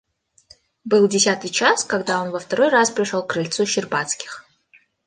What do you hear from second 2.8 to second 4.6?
пришел к крыльцу Щербацких.